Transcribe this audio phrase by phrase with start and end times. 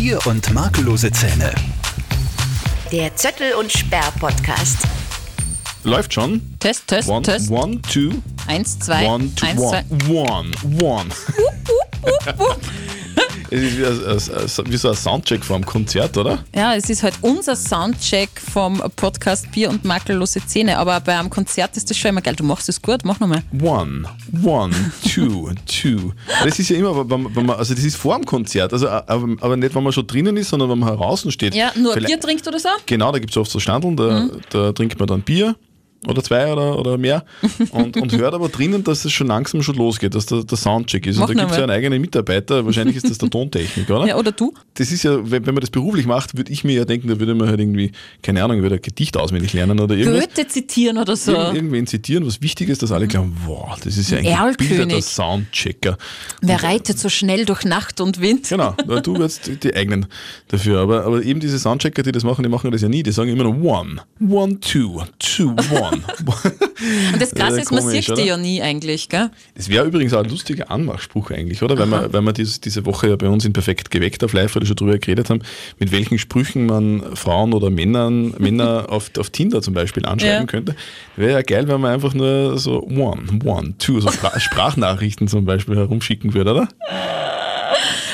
[0.00, 1.54] Bier und makellose Zähne.
[2.90, 4.78] Der Zöttel und Sperr Podcast.
[5.84, 6.40] Läuft schon.
[6.58, 7.50] Test, Test, One, Test.
[7.50, 9.84] one, two, Eins, zwei, one, two, eins, zwei.
[10.08, 11.10] one, one, one.
[13.50, 16.38] Es ist wie, ein, wie so ein Soundcheck vor einem Konzert, oder?
[16.54, 21.30] Ja, es ist halt unser Soundcheck vom Podcast Bier und makellose Zähne, aber bei einem
[21.30, 22.34] Konzert ist das schon immer geil.
[22.36, 23.42] Du machst es gut, mach nochmal.
[23.62, 24.04] One,
[24.42, 24.74] one,
[25.12, 26.12] two, two.
[26.44, 29.26] Das ist ja immer, wenn, wenn man, also das ist vor dem Konzert, also aber,
[29.40, 31.54] aber nicht, wenn man schon drinnen ist, sondern wenn man draußen steht.
[31.54, 32.68] Ja, nur Bier trinkt oder so?
[32.86, 34.30] Genau, da gibt es oft so Standeln, da, Mhm.
[34.50, 35.54] da trinkt man dann Bier
[36.06, 37.24] oder zwei oder, oder mehr
[37.72, 41.06] und, und hört aber drinnen, dass es schon langsam schon losgeht, dass der, der Soundcheck
[41.06, 41.18] ist.
[41.18, 44.06] Mach und da gibt es ja einen eigenen Mitarbeiter, wahrscheinlich ist das der Tontechniker, oder?
[44.06, 44.54] Ja, oder du?
[44.74, 47.20] Das ist ja, wenn, wenn man das beruflich macht, würde ich mir ja denken, da
[47.20, 47.92] würde man halt irgendwie,
[48.22, 50.28] keine Ahnung, würde ein Gedicht auswendig lernen oder irgendwas.
[50.28, 51.32] Goethe zitieren oder so.
[51.32, 55.02] Irgend, irgendwen zitieren, was wichtig ist, dass alle glauben, wow, das ist ja ein gebildeter
[55.02, 55.98] Soundchecker.
[56.40, 58.48] Wer reitet so schnell durch Nacht und Wind?
[58.48, 60.06] Genau, du wirst die, die eigenen
[60.48, 60.80] dafür.
[60.80, 63.02] Aber, aber eben diese Soundchecker, die das machen, die machen das ja nie.
[63.02, 65.89] Die sagen immer nur one, one, two, two, one.
[67.12, 68.22] Und das Krasse Äh, ist, man komisch, sieht oder?
[68.22, 69.30] die ja nie eigentlich, gell?
[69.54, 71.78] Das wäre übrigens auch ein lustiger Anmachspruch eigentlich, oder?
[71.78, 74.52] Weil wir, weil wir dies, diese Woche ja bei uns in Perfekt geweckt auf live
[74.52, 75.42] schon drüber geredet haben,
[75.78, 80.46] mit welchen Sprüchen man Frauen oder Männern, Männer auf, auf Tinder zum Beispiel anschreiben Ja.
[80.46, 80.74] könnte.
[81.16, 85.44] Wäre ja geil, wenn man einfach nur so one, one, two, so Spra Sprachnachrichten zum
[85.44, 86.68] Beispiel herumschicken würde, oder?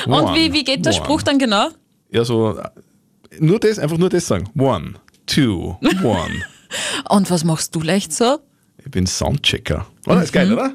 [0.05, 1.03] Und One, wie, wie geht der one.
[1.03, 1.67] Spruch dann genau?
[2.11, 2.63] Ja, so äh,
[3.39, 4.49] nur das, einfach nur das sagen.
[4.57, 4.93] One,
[5.25, 6.43] two, one.
[7.09, 8.39] Und was machst du leicht so?
[8.83, 9.85] Ich bin Soundchecker.
[10.05, 10.23] Oder?
[10.23, 10.73] Ist geil, oder?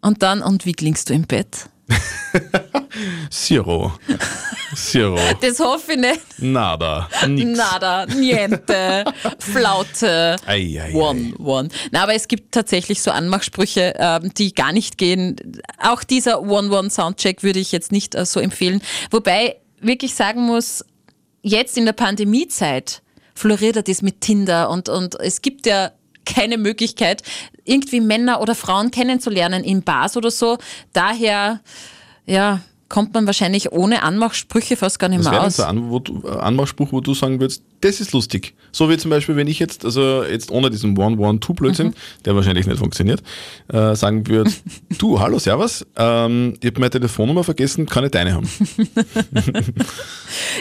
[0.00, 1.68] Und dann, und wie klingst du im Bett?
[3.30, 3.92] Zero.
[4.74, 5.18] Zero.
[5.40, 6.20] Das hoffe ich nicht.
[6.38, 7.08] Nada.
[7.26, 7.58] Nix.
[7.58, 9.04] Nada, niente,
[9.38, 10.36] Flaute.
[10.46, 11.68] Ei, ei, One, one.
[11.92, 15.36] Na, aber es gibt tatsächlich so Anmachsprüche, ähm, die gar nicht gehen.
[15.78, 18.82] Auch dieser One-One-Soundcheck würde ich jetzt nicht äh, so empfehlen.
[19.10, 20.84] Wobei wirklich sagen muss,
[21.42, 23.02] jetzt in der Pandemiezeit
[23.36, 25.92] floriert das mit Tinder und, und es gibt ja
[26.24, 27.22] keine Möglichkeit,
[27.64, 30.58] irgendwie Männer oder Frauen kennenzulernen in Bars oder so.
[30.92, 31.60] Daher,
[32.26, 35.90] ja, kommt man wahrscheinlich ohne Anmachsprüche fast gar nicht Was mehr wäre denn aus.
[35.90, 38.54] wo du- äh, Anmachspruch, wo du sagen würdest, das ist lustig.
[38.76, 41.94] So wie zum Beispiel, wenn ich jetzt, also jetzt ohne diesen One-One-Two-Blödsinn, Mhm.
[42.26, 43.22] der wahrscheinlich nicht funktioniert,
[43.72, 44.52] äh, sagen würde,
[44.98, 48.46] du, hallo, servus, ähm, ich habe meine Telefonnummer vergessen, kann ich deine haben?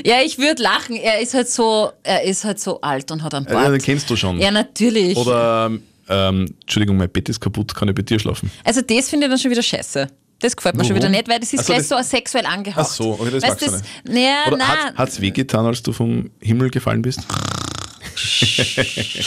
[0.06, 0.96] Ja, ich würde lachen.
[0.96, 3.84] Er ist halt so, er ist halt so alt und hat einen Äh, den Bart.
[3.84, 4.40] kennst du schon.
[4.40, 5.18] Ja, natürlich.
[5.18, 5.72] Oder,
[6.08, 8.50] ähm, Entschuldigung, mein Bett ist kaputt, kann ich bei dir schlafen?
[8.64, 10.08] Also das finde ich dann schon wieder scheiße.
[10.40, 11.04] Das gefällt mir schon Warum?
[11.04, 12.86] wieder nicht, weil das ist Ach so, gleich das- so sexuell angehaucht.
[12.90, 14.96] Ach so, okay, das weißt, magst du das, Ja, Oder nein.
[14.96, 17.22] hat es wehgetan, als du vom Himmel gefallen bist?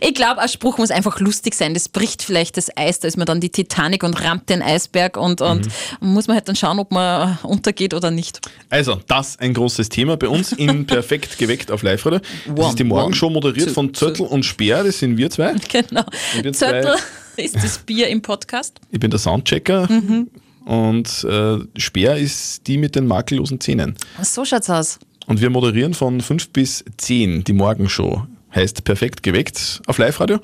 [0.00, 1.74] Ich glaube, ein Spruch muss einfach lustig sein.
[1.74, 3.00] Das bricht vielleicht das Eis.
[3.00, 5.66] Da ist man dann die Titanic und rammt den Eisberg und, und
[6.00, 6.08] Mhm.
[6.14, 8.40] muss man halt dann schauen, ob man untergeht oder nicht.
[8.70, 12.20] Also, das ein großes Thema bei uns in Perfekt geweckt auf live -Radio.
[12.46, 15.28] Das One, ist die Morgenshow one, moderiert two, von Zöttl und Speer, das sind wir
[15.30, 15.54] zwei.
[15.70, 16.04] Genau.
[16.40, 16.96] Wir zwei- Zöttl
[17.36, 18.80] ist das Bier im Podcast.
[18.90, 20.30] Ich bin der Soundchecker Mhm.
[20.64, 23.96] und äh, Speer ist die mit den makellosen Zähnen.
[24.22, 24.98] So schaut's aus.
[25.28, 28.26] Und wir moderieren von 5 bis 10 die Morgenshow.
[28.54, 30.40] Heißt Perfekt geweckt auf Live-Radio.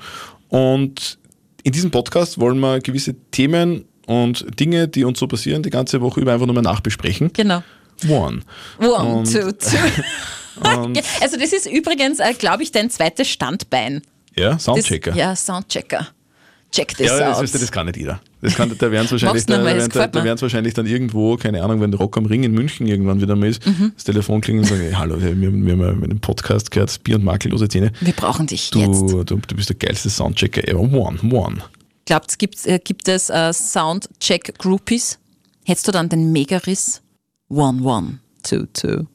[0.49, 1.17] Und
[1.63, 5.99] in diesem Podcast wollen wir gewisse Themen und Dinge, die uns so passieren, die ganze
[6.01, 7.31] Woche über einfach nochmal nachbesprechen.
[7.33, 7.63] Genau.
[8.07, 8.41] One.
[8.79, 9.77] One, Und- two, two.
[11.19, 14.01] Also das ist übrigens, äh, glaube ich, dein zweites Standbein.
[14.37, 15.13] ja, Das, Soundchecker.
[15.13, 16.07] Ja, Soundchecker.
[16.71, 17.53] Check this Ja, das, out.
[17.53, 18.19] du, das kann nicht jeder.
[18.41, 21.63] Das kann, da werden es wahrscheinlich, da, mal, da, das da, wahrscheinlich dann irgendwo, keine
[21.63, 23.93] Ahnung, wenn Rock am Ring in München irgendwann wieder mal ist, Mhm.
[23.95, 27.23] das Telefon klingelt und sagen, hey, hallo, wir, wir haben einen Podcast gehört, Bier und
[27.23, 27.91] makellose Zähne.
[28.01, 29.01] Wir brauchen dich jetzt.
[29.01, 30.79] Du, du, du bist der geilste Soundchecker ever.
[30.81, 31.57] One, one.
[32.05, 35.17] Glaubt, gibt's, äh, gibt es äh, Soundcheck-Groupies?
[35.65, 37.01] Hättest du dann den Megariss?
[37.49, 39.05] One, one, two, two,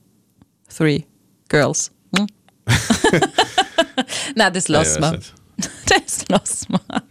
[0.74, 1.04] three
[1.48, 1.90] girls.
[2.16, 2.26] Hm?
[4.34, 5.20] Nein, das lassen wir.
[5.86, 7.02] Das lassen wir.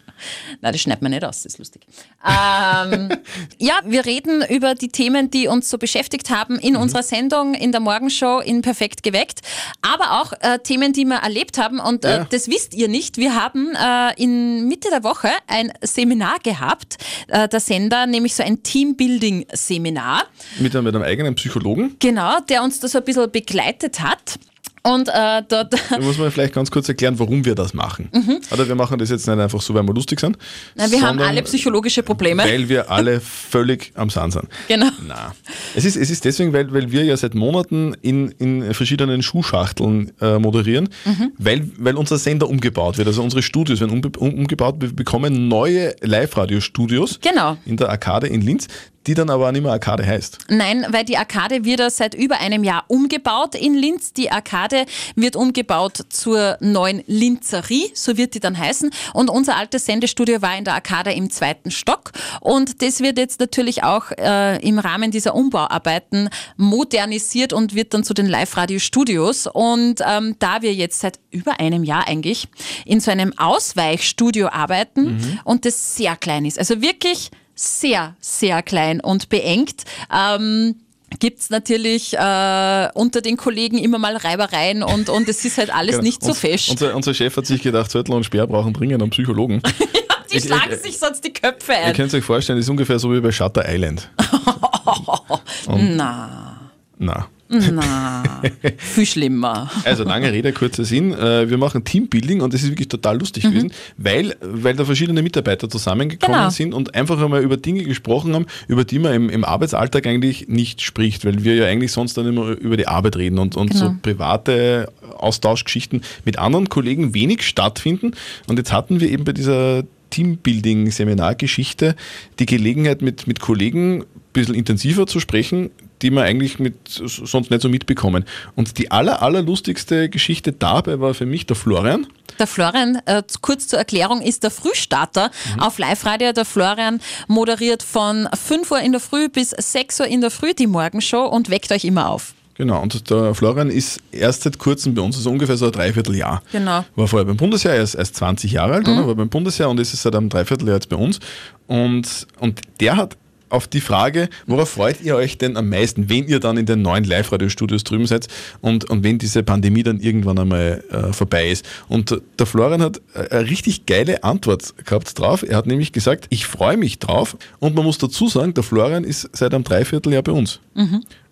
[0.61, 1.81] Nein, das schneidet man nicht aus, das ist lustig.
[2.25, 3.09] Ähm,
[3.57, 6.59] ja, wir reden über die Themen, die uns so beschäftigt haben Mhm.
[6.59, 9.41] in unserer Sendung, in der Morgenshow, in Perfekt geweckt.
[9.81, 11.79] Aber auch äh, Themen, die wir erlebt haben.
[11.79, 12.23] Und äh, Ja.
[12.29, 13.17] das wisst ihr nicht.
[13.17, 18.43] Wir haben äh, in Mitte der Woche ein Seminar gehabt, äh, der Sender, nämlich so
[18.43, 20.23] ein Teambuilding-Seminar.
[20.59, 21.95] Mit, einem- mit einem eigenen Psychologen.
[21.99, 24.39] Genau, der uns da so ein bisschen begleitet hat.
[24.83, 28.09] Und äh, dort Da muss man vielleicht ganz kurz erklären, warum wir das machen.
[28.51, 30.37] Oder wir machen das jetzt nicht einfach so, weil wir lustig sind.
[30.37, 30.41] Mhm.
[30.75, 32.43] Na, wir haben alle psychologische Probleme.
[32.43, 34.45] Weil wir alle völlig am Sand sind.
[34.67, 34.87] Genau.
[35.07, 35.33] Na.
[35.75, 40.11] Es ist, es ist deswegen, weil, weil wir ja seit Monaten in, in verschiedenen Schuhschachteln
[40.21, 41.31] äh, moderieren, Mhm.
[41.37, 43.07] weil, weil unser Sender umgebaut wird.
[43.07, 44.75] Also unsere Studios werden umbe um, umgebaut.
[44.79, 47.57] Wir bekommen neue Live-Radio-Studios Genau.
[47.65, 48.67] in der Arcade in Linz,
[49.07, 50.39] die dann aber auch nicht mehr Arcade heißt.
[50.49, 54.13] Nein, weil die Arkade wird ja seit über einem Jahr umgebaut in Linz.
[54.13, 54.85] Die Arkade
[55.15, 58.91] wird umgebaut zur neuen Linzerie, so wird die dann heißen.
[59.13, 62.11] Und unser altes Sendestudio war in der Arkade im zweiten Stock.
[62.41, 68.03] Und das wird jetzt natürlich auch äh, im Rahmen dieser Umbauarbeiten modernisiert und wird dann
[68.03, 69.47] zu den Live-Radio-Studios.
[69.47, 72.47] Und ähm, da wir jetzt seit über einem Jahr eigentlich
[72.85, 79.01] in so einem Ausweichstudio arbeiten und das sehr klein ist, also wirklich sehr, sehr klein
[79.01, 79.83] und beengt.
[80.13, 80.75] Ähm,
[81.19, 85.73] Gibt es natürlich äh, unter den Kollegen immer mal Reibereien und, und es ist halt
[85.73, 86.03] alles Genau.
[86.03, 86.69] nicht so fest.
[86.69, 89.61] Unser, unser Chef hat sich gedacht, Zettel und Speer brauchen dringend einen Psychologen.
[90.31, 91.93] Die ich- schlagen ich- sich sonst die Köpfe Ihr ein.
[91.95, 94.07] könnt euch vorstellen, das ist ungefähr so wie bei Shutter Island.
[95.67, 96.69] Na,
[96.99, 97.27] Na.
[97.49, 98.41] Na,
[98.77, 99.69] viel schlimmer.
[99.83, 101.11] Also lange Rede, kurzer Sinn.
[101.13, 105.21] Äh, Wir machen Teambuilding und das ist wirklich total lustig gewesen, weil, weil da verschiedene
[105.23, 106.49] Mitarbeiter zusammengekommen Genau.
[106.51, 110.47] sind und einfach einmal über Dinge gesprochen haben, über die man im, im Arbeitsalltag eigentlich
[110.47, 113.73] nicht spricht, weil wir ja eigentlich sonst dann immer über die Arbeit reden und, und
[113.73, 113.97] so Genau.
[114.01, 118.11] private Austauschgeschichten mit anderen Kollegen wenig stattfinden.
[118.47, 121.95] Und jetzt hatten wir eben bei dieser Teambuilding-Seminargeschichte
[122.39, 125.69] die Gelegenheit, mit, mit Kollegen ein bisschen intensiver zu sprechen,
[126.01, 128.25] die man eigentlich mit, sonst nicht so mitbekommen.
[128.55, 132.07] Und die aller, allerlustigste Geschichte dabei war für mich der Florian.
[132.37, 136.31] Der Florian, äh, kurz zur Erklärung, ist der Frühstarter auf Live-Radio.
[136.31, 140.53] Der Florian moderiert von 5 Uhr in der Früh bis 6 Uhr in der Früh
[140.53, 142.33] die Morgenshow und weckt euch immer auf.
[142.59, 146.43] Genau, und der Florian ist erst seit kurzem bei uns, also ungefähr so ein Dreivierteljahr.
[146.51, 146.83] Genau.
[146.97, 149.07] War vorher beim Bundesheer, er ist erst 20 Jahre alt, oder?
[149.07, 151.21] war beim Bundesheer und ist seit einem Dreivierteljahr jetzt bei uns.
[151.67, 153.15] Und, und der hat
[153.49, 156.81] auf die Frage, worauf freut ihr euch denn am meisten, wenn ihr dann in den
[156.81, 158.27] neuen Live-Radio-Studios drüben seid
[158.61, 161.65] und, und wenn diese Pandemie dann irgendwann einmal äh, vorbei ist.
[161.87, 165.43] Und der Florian hat äh, eine richtig geile Antwort gehabt drauf.
[165.43, 167.37] Er hat nämlich gesagt, ich freue mich drauf.
[167.59, 170.59] Und man muss dazu sagen, der Florian ist seit einem Dreivierteljahr bei uns.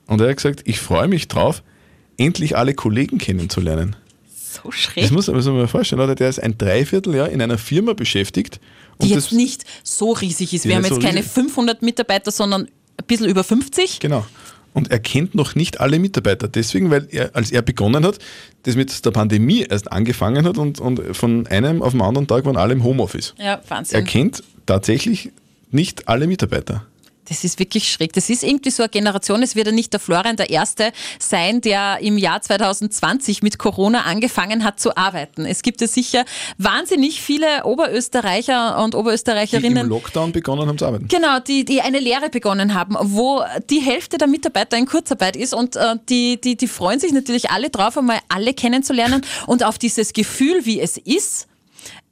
[0.07, 1.63] Und er hat gesagt, ich freue mich drauf,
[2.17, 3.95] endlich alle Kollegen kennenzulernen.
[4.63, 5.11] So Das schräg.
[5.11, 6.15] muss man sich mal vorstellen, oder?
[6.15, 8.59] Der ist ein Dreivierteljahr in einer Firma beschäftigt.
[9.01, 10.65] Die jetzt nicht so riesig ist.
[10.65, 11.31] Wir haben jetzt so keine riesig.
[11.31, 13.99] 500 Mitarbeiter, sondern ein bisschen über 50.
[13.99, 14.25] Genau.
[14.73, 16.47] Und er kennt noch nicht alle Mitarbeiter.
[16.47, 18.19] Deswegen, weil er, als er begonnen hat,
[18.63, 22.45] das mit der Pandemie erst angefangen hat und, und von einem auf den anderen Tag
[22.45, 23.33] waren alle im Homeoffice.
[23.39, 24.05] Ja, Er Wahnsinn.
[24.05, 25.31] kennt tatsächlich
[25.71, 26.85] nicht alle Mitarbeiter.
[27.29, 28.13] Das ist wirklich schräg.
[28.13, 29.43] Das ist irgendwie so eine Generation.
[29.43, 34.03] Es wird ja nicht der Florian der Erste sein, der im Jahr 2020 mit Corona
[34.03, 35.45] angefangen hat zu arbeiten.
[35.45, 36.25] Es gibt ja sicher
[36.57, 39.87] wahnsinnig viele Oberösterreicher und Die im Oberösterreicherinnen.
[39.89, 41.07] Lockdown begonnen haben zu arbeiten.
[41.07, 45.53] Genau, die, die eine Lehre begonnen haben, wo die Hälfte der Mitarbeiter in Kurzarbeit ist
[45.53, 49.77] und äh, die, die, die freuen sich natürlich alle drauf, einmal alle kennenzulernen und auf
[49.77, 51.47] dieses Gefühl, wie es ist,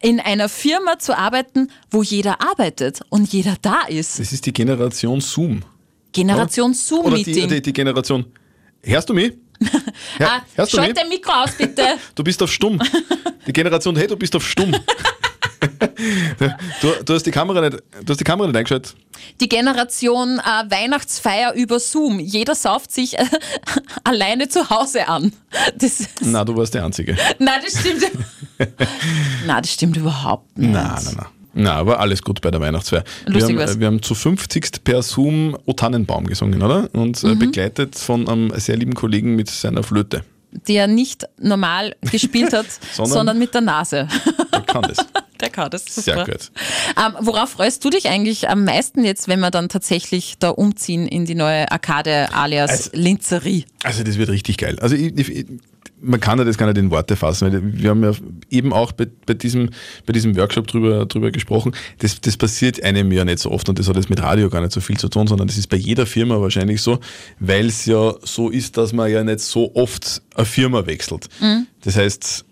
[0.02, 4.20] in einer Firma zu arbeiten, wo jeder arbeitet und jeder da ist.
[4.20, 5.64] Das ist die Generation Zoom.
[6.12, 7.50] Generation Oder die, Zoom-Meeting.
[7.50, 8.26] die, die Generation.
[8.84, 9.34] Hörst du mich?
[10.18, 11.00] Hör, Ah, hörst du schalt mich?
[11.00, 11.84] dein Mikro aus, bitte.
[12.16, 12.80] Du bist auf Stumm.
[13.48, 14.72] Die Generation, hey, du bist auf Stumm.
[16.82, 18.96] Du, du, hast die Kamera nicht, du hast die Kamera nicht eingeschaltet.
[19.40, 22.20] Die Generation äh, Weihnachtsfeier über Zoom.
[22.20, 23.26] Jeder sauft sich äh,
[24.04, 25.32] alleine zu Hause an.
[25.78, 27.18] Das Na, du warst der Einzige.
[27.40, 28.04] nein, das stimmt.
[29.48, 30.72] nein, das stimmt überhaupt nicht.
[30.72, 31.26] Nein, nein, nein.
[31.58, 33.06] Na, aber alles gut bei der Weihnachtsfeier.
[33.28, 33.72] Lustig wir, war's.
[33.72, 36.90] haben, wir haben zu 50 per Zoom O Tannenbaum gesungen, oder?
[36.94, 37.30] Und Mhm.
[37.32, 40.24] äh, begleitet von einem sehr lieben Kollegen mit seiner Flöte.
[40.68, 44.08] Der nicht normal gespielt hat, Sondern- sondern, mit der Nase.
[44.52, 44.98] Der kann das.
[45.42, 46.02] Der das super.
[46.02, 46.52] Sehr gut.
[46.98, 51.08] Ähm, worauf freust du dich eigentlich am meisten jetzt, wenn wir dann tatsächlich da umziehen
[51.08, 53.66] in die neue Arkade alias Also- Linzerie?
[53.84, 54.80] Also das wird richtig geil.
[54.80, 55.46] Also ich, ich,
[56.02, 58.12] man kann ja das gar nicht in Worte fassen, weil wir haben ja
[58.50, 59.70] eben auch bei, bei, diesem,
[60.06, 61.74] bei diesem Workshop drüber, drüber gesprochen.
[62.00, 64.62] Das, das passiert einem ja nicht so oft und das hat jetzt mit Radio gar
[64.62, 67.00] nicht so viel zu tun, sondern das ist bei jeder Firma wahrscheinlich so,
[67.40, 71.28] weil es ja so ist, dass man ja nicht so oft eine Firma wechselt.
[71.84, 72.45] Das heißt,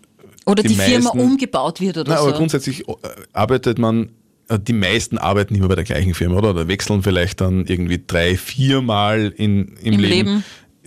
[0.45, 2.37] Oder die die, Firma meisten- umgebaut wird oder aber so?
[2.37, 2.93] grundsätzlich äh,
[3.33, 4.09] arbeitet man,
[4.49, 6.49] äh, die meisten arbeiten immer bei der gleichen Firma, oder?
[6.51, 10.43] Oder wechseln vielleicht dann irgendwie drei, viermal in, im, Im Leben, Leben.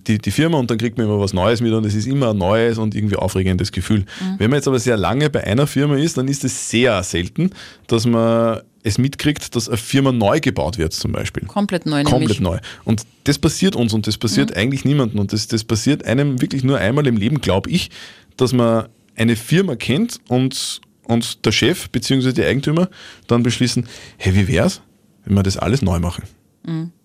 [0.06, 2.30] Die, die Firma und dann kriegt man immer was Neues mit und es ist immer
[2.30, 4.00] ein neues und irgendwie aufregendes Gefühl.
[4.20, 4.34] Mhm.
[4.38, 7.50] Wenn man jetzt aber sehr lange bei einer Firma ist, dann ist es sehr selten,
[7.88, 11.44] dass man es mitkriegt, dass eine Firma neu gebaut wird zum Beispiel.
[11.46, 12.40] Komplett neu Komplett nämlich.
[12.40, 12.58] neu.
[12.84, 14.56] Und das passiert uns und das passiert Mhm.
[14.58, 15.18] eigentlich niemandem.
[15.18, 17.90] Und das, das passiert einem wirklich nur einmal im Leben, glaube ich,
[18.36, 22.32] dass man eine Firma kennt und, und der Chef bzw.
[22.32, 22.88] die Eigentümer
[23.26, 23.86] dann beschließen,
[24.18, 24.82] hey, wie wär's,
[25.24, 26.24] wenn wir das alles neu machen?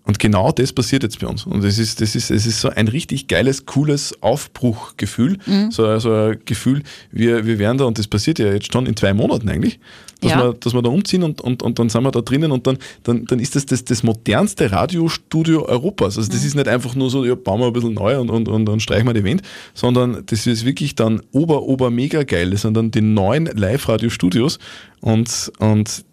[0.04, 1.46] Und genau das passiert jetzt bei uns.
[1.46, 5.38] Und es ist, das ist, es ist so ein richtig geiles, cooles Aufbruchgefühl.
[5.46, 5.70] Mhm.
[5.70, 6.82] So, so ein Gefühl,
[7.12, 9.78] wir, wir werden da, und das passiert ja jetzt schon in zwei Monaten eigentlich,
[10.20, 10.42] dass, Ja.
[10.42, 12.78] wir, dass wir da umziehen und, und, und dann sind wir da drinnen und dann,
[13.04, 16.18] dann, dann ist das, das das modernste Radiostudio Europas.
[16.18, 16.34] Also Mhm.
[16.34, 18.68] das ist nicht einfach nur so, ja, bauen wir ein bisschen neu und, und, und,
[18.68, 19.42] und streichen wir die Wand,
[19.72, 22.50] sondern das ist wirklich dann ober, ober mega geil.
[22.50, 24.58] Das sind dann die neuen Live-Radio-Studios
[25.00, 26.04] und, und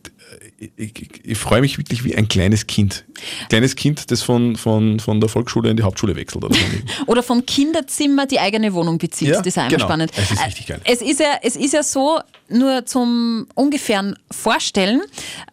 [0.60, 3.06] ich, ich, ich freue mich wirklich wie ein kleines Kind.
[3.50, 6.44] Kleines Kind, das von, von, von der Volksschule in die Hauptschule wechselt.
[6.44, 6.56] Oder.
[7.08, 9.30] Oder vom Kinderzimmer die eigene Wohnung bezieht.
[9.30, 9.86] Ja, das ist auch immer genau.
[9.86, 10.12] spannend.
[10.16, 10.82] Es ist richtig geil.
[10.84, 15.02] Es ist, ja, es ist ja so, nur zum ungefähren Vorstellen,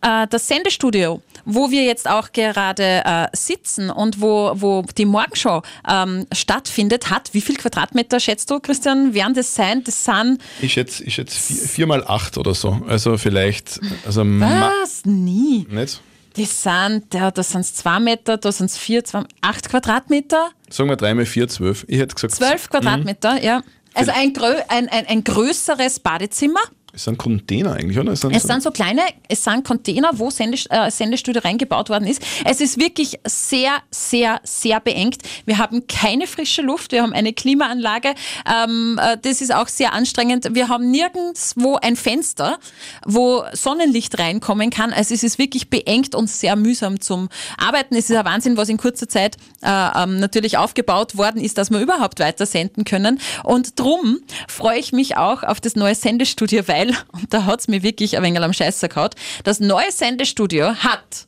[0.02, 5.62] äh, das Sendestudio, wo wir jetzt auch gerade äh, sitzen und wo, wo die Morgenshow
[5.88, 9.84] ähm, stattfindet, hat wie viel Quadratmeter schätzt du, Christian, werden das sein?
[9.84, 12.80] Das sind, ich schätze ich schätze vier, vier mal acht oder so.
[12.88, 14.72] Also vielleicht, also ma-
[15.04, 15.06] was?
[15.06, 15.66] Nie.
[15.68, 16.00] nicht?
[16.36, 20.50] Das sind, ja, das sind zwei Meter, da sind es vier, zwei, acht Quadratmeter.
[20.68, 21.84] Sagen wir drei mal vier, zwölf.
[21.88, 23.62] Ich hätte gesagt, Zwölf Quadratmeter, ja.
[23.94, 24.34] Also ein,
[24.68, 26.60] ein, ein, ein größeres Badezimmer.
[26.96, 28.12] Es sind Container eigentlich, oder?
[28.12, 32.06] Es sind, Es sind so kleine, es sind Container, wo Sendest äh, Sendestudio reingebaut worden
[32.06, 32.22] ist.
[32.46, 35.18] Es ist wirklich sehr, sehr, sehr beengt.
[35.44, 38.14] Wir haben keine frische Luft, wir haben eine Klimaanlage.
[38.50, 40.54] Ähm, äh, das ist auch sehr anstrengend.
[40.54, 42.58] Wir haben nirgendwo ein Fenster,
[43.04, 44.94] wo Sonnenlicht reinkommen kann.
[44.94, 47.94] Also es ist wirklich beengt und sehr mühsam zum Arbeiten.
[47.94, 51.70] Es ist ein Wahnsinn, was in kurzer Zeit äh, ähm, natürlich aufgebaut worden ist, dass
[51.70, 53.20] wir überhaupt weiter senden können.
[53.44, 57.82] Und drum freue ich mich auch auf das neue Sendestudio, weil, und da hat's mir
[57.82, 59.14] wirklich ein wenig am Scheißer gehaut,
[59.44, 61.26] das neue Sendestudio hat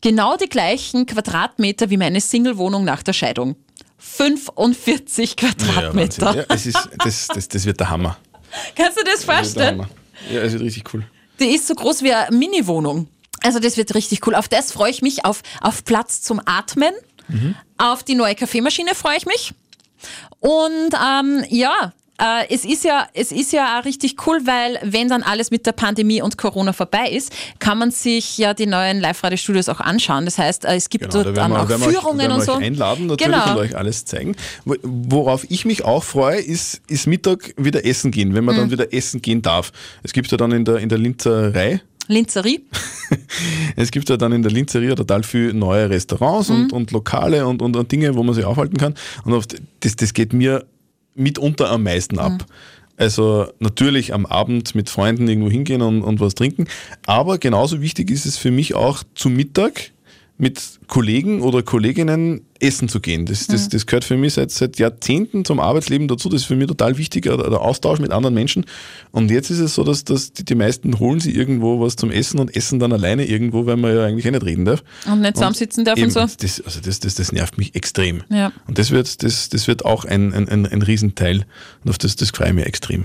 [0.00, 3.56] genau die gleichen Quadratmeter wie meine Single-Wohnung nach der Scheidung.
[3.98, 6.26] 45 ja, Quadratmeter.
[6.26, 6.44] Wahnsinn.
[6.48, 8.18] ja, es ist, das, das, das wird der Hammer.
[8.76, 9.86] Kannst du das vorstellen?
[10.30, 11.04] Ja, es wird richtig cool.
[11.40, 13.08] Die ist so groß wie eine Mini-Wohnung.
[13.42, 14.34] Also das wird richtig cool.
[14.34, 16.92] Auf das freue ich mich, auf, auf Platz zum Atmen.
[17.78, 19.54] Auf die neue Kaffeemaschine freue ich mich.
[20.40, 25.08] Und ähm, ja, äh, es, ist ja, es ist ja auch richtig cool, weil wenn
[25.08, 29.00] dann alles mit der Pandemie und Corona vorbei ist, kann man sich ja die neuen
[29.00, 30.24] Live-Radio-Studios auch anschauen.
[30.24, 32.34] Das heißt, äh, es gibt Genau, da dort werden dann wir, auch euch, Führungen wir
[32.34, 32.52] und so.
[32.56, 33.52] euch einladen natürlich Genau.
[33.52, 34.36] und euch alles zeigen.
[34.64, 38.60] Wo- Worauf ich mich auch freue, ist, ist Mittag wieder essen gehen, wenn man Mhm.
[38.60, 39.72] dann wieder essen gehen darf.
[40.02, 42.64] Es gibt ja dann in der, in der Linzerei, Linzerie.
[43.76, 46.56] es gibt ja dann in der Linzeria total viele neue Restaurants Mhm.
[46.56, 48.94] und, und Lokale und, und, und Dinge, wo man sich aufhalten kann.
[49.24, 49.44] Und auf
[49.80, 50.64] das, das geht mir
[51.14, 52.32] mitunter am meisten ab.
[52.32, 52.46] Mhm.
[52.96, 56.66] Also natürlich am Abend mit Freunden irgendwo hingehen und, und was trinken.
[57.06, 59.92] Aber genauso wichtig ist es für mich auch zu Mittag
[60.42, 63.26] mit Kollegen oder Kolleginnen essen zu gehen.
[63.26, 66.28] Das, das, das gehört für mich seit, seit Jahrzehnten zum Arbeitsleben dazu.
[66.28, 68.66] Das ist für mich total wichtig, der, Austausch mit anderen Menschen.
[69.12, 72.10] Und jetzt ist es so, dass, dass die, die meisten holen sich irgendwo was zum
[72.10, 74.82] Essen und essen dann alleine irgendwo, weil man ja eigentlich eh nicht reden darf.
[75.06, 76.18] Und nicht zusammensitzen darf und so.
[76.20, 78.24] Das, also das, das, das nervt mich extrem.
[78.28, 78.50] Ja.
[78.66, 81.46] Und das wird, das, das wird auch ein, ein, ein, ein Riesenteil.
[81.84, 83.04] Und auf das, das freue ich mich extrem.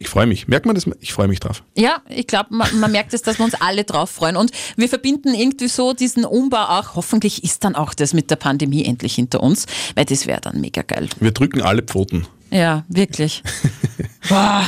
[0.00, 0.46] Ich freue mich.
[0.48, 0.86] Merkt man das?
[1.00, 1.62] Ich freue mich drauf.
[1.76, 4.36] Ja, ich glaube, man, man merkt es, dass wir uns alle drauf freuen.
[4.36, 6.94] Und wir verbinden irgendwie so diesen Umbau auch.
[6.94, 10.60] Hoffentlich ist dann auch das mit der Pandemie endlich hinter uns, weil das wäre dann
[10.60, 11.08] mega geil.
[11.20, 12.26] Wir drücken alle Pfoten.
[12.50, 13.42] Ja, wirklich.
[14.28, 14.62] Boah,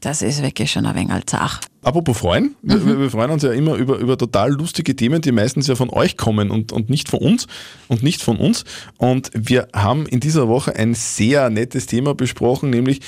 [0.00, 1.60] das ist wirklich schon ein wenig zach.
[1.82, 5.32] Apropos freuen, wir, wir- wir freuen uns ja immer über, über total lustige Themen, die
[5.32, 7.46] meistens ja von euch kommen und, und nicht von uns
[7.88, 8.64] und nicht von uns.
[8.98, 13.00] Und wir haben in dieser Woche ein sehr nettes Thema besprochen, nämlich,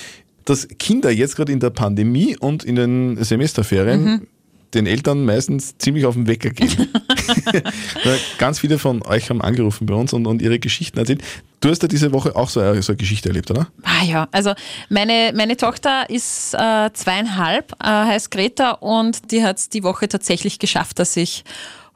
[0.44, 4.26] dass Kinder jetzt gerade in der Pandemie und in den Semesterferien
[4.74, 6.88] den Eltern meistens ziemlich auf den Wecker gehen.
[8.38, 11.22] Ganz viele von euch haben angerufen bei uns und, und ihre Geschichten erzählt.
[11.60, 13.68] Du hast ja diese Woche auch so eine, so eine Geschichte erlebt, oder?
[13.82, 14.52] Ah ja, also
[14.88, 20.08] meine, meine Tochter ist äh, zweieinhalb, äh, heißt Greta und die hat es die Woche
[20.08, 21.44] tatsächlich geschafft, dass ich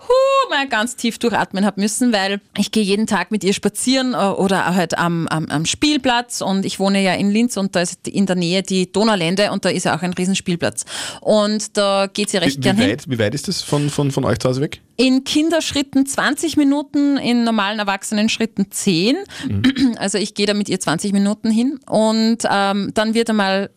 [0.09, 4.15] huh, mal ganz tief durchatmen habe müssen, weil ich gehe jeden Tag mit ihr spazieren
[4.15, 7.81] äh, oder halt am, am, am Spielplatz und ich wohne ja in Linz und da
[7.81, 10.85] ist in der Nähe die Donaulände und da ist ja auch ein Riesenspielplatz.
[11.21, 12.91] Und da geht sie recht Wie, gern wie, hin.
[12.93, 14.81] weit, wie weit ist das von, von, von euch zu Hause weg?
[14.97, 19.17] In Kinderschritten 20 Minuten, in normalen Erwachsenenschritten 10.
[19.97, 23.71] Also ich gehe da mit ihr 20 Minuten hin und ähm, dann wird einmal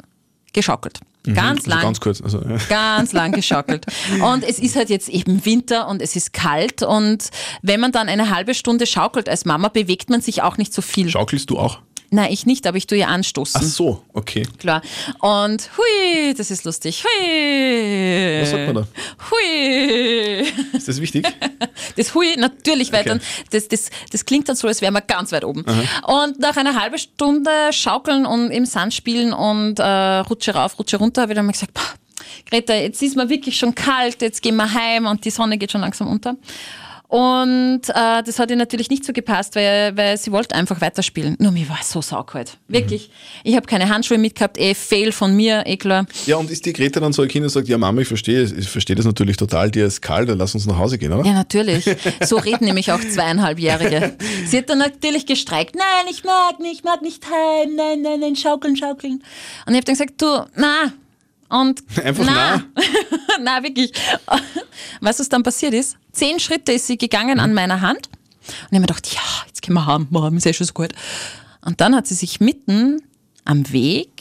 [0.53, 0.99] geschaukelt.
[1.23, 1.81] Ganz Also lang.
[1.81, 2.21] ganz kurz.
[2.21, 2.57] Also, ja.
[2.69, 3.85] Ganz lang geschaukelt.
[4.23, 6.81] Und es ist halt jetzt eben Winter und es ist kalt.
[6.81, 7.29] Und
[7.61, 10.81] wenn man dann eine halbe Stunde schaukelt als Mama, bewegt man sich auch nicht so
[10.81, 11.09] viel.
[11.09, 11.79] Schaukelst du auch?
[12.11, 13.61] Nein, ich nicht, aber ich tue ja anstoßen.
[13.63, 14.47] Ach so, okay.
[14.57, 14.81] Klar.
[15.19, 17.03] Und hui, das ist lustig.
[17.03, 18.41] Hui.
[18.41, 18.87] Was sagt man da?
[19.29, 20.47] Hui.
[20.73, 21.27] Ist das wichtig?
[21.99, 23.09] Das Hui, natürlich, weil Okay.
[23.09, 25.63] dann, das, das, das klingt dann so, als wären wir ganz weit oben.
[26.07, 29.83] Und nach einer halben Stunde schaukeln und im Sand spielen und äh,
[30.19, 31.71] Rutsche rauf, Rutsche runter, habe ich dann mal gesagt,
[32.49, 35.71] Greta, jetzt ist mir wirklich schon kalt, jetzt gehen wir heim und die Sonne geht
[35.71, 36.35] schon langsam unter.
[37.09, 41.35] Und äh, das hat ihr natürlich nicht so gepasst, weil, weil sie wollte einfach weiterspielen.
[41.39, 42.57] Nur mir war es so saukalt.
[42.67, 43.09] Wirklich.
[43.43, 46.05] Ich habe keine Handschuhe mitgehabt, eh Fail von mir, eh klar.
[46.27, 48.43] Ja, und ist die Greta dann so ein Kind und sagt, ja Mama, ich verstehe,
[48.43, 51.25] ich verstehe das natürlich total, dir ist kalt, dann lass uns nach Hause gehen, oder?
[51.25, 51.85] Ja, natürlich.
[52.21, 54.15] So reden nämlich auch zweieinhalbjährige.
[54.45, 58.19] Sie hat dann natürlich gestreikt, nein, ich mag nicht, ich mag nicht heim, nein, nein,
[58.19, 59.23] nein, schaukeln, schaukeln.
[59.65, 60.93] Und ich habe dann gesagt, du, na.
[61.49, 62.63] Und Einfach na.
[63.41, 63.91] na, wirklich.
[65.01, 65.97] Weißt du, was dann passiert ist?
[66.11, 68.07] Zehn Schritte ist sie gegangen an meiner Hand.
[68.07, 70.73] Und ich habe mir gedacht, ja, jetzt können wir haben, haben, ist ja schon so
[70.73, 70.89] gut.
[71.65, 73.01] Und dann hat sie sich mitten
[73.45, 74.11] am Weg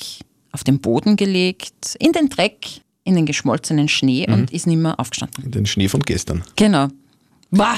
[0.52, 2.66] auf den Boden gelegt, in den Dreck,
[3.04, 5.50] in den geschmolzenen Schnee und ist nicht mehr aufgestanden.
[5.50, 6.42] Den Schnee von gestern.
[6.56, 6.88] Genau.
[7.50, 7.76] Bah.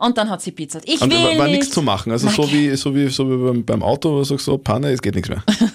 [0.00, 0.82] Und dann hat sie pizzert.
[0.86, 1.58] Ich Und will war, war nicht.
[1.58, 2.10] nichts zu machen.
[2.10, 4.90] Also so wie, so wie, so wie beim, beim Auto, wo du sagst so, Panne,
[4.90, 5.44] es geht nichts mehr.